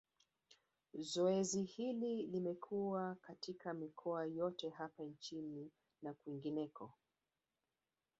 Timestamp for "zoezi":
1.01-1.63